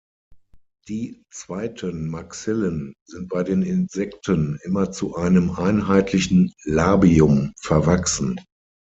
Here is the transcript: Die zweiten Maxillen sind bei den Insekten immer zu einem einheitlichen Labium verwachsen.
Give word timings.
Die 0.87 1.21
zweiten 1.31 2.09
Maxillen 2.09 2.95
sind 3.05 3.29
bei 3.29 3.43
den 3.43 3.61
Insekten 3.61 4.57
immer 4.63 4.91
zu 4.91 5.15
einem 5.15 5.51
einheitlichen 5.51 6.53
Labium 6.65 7.53
verwachsen. 7.61 8.41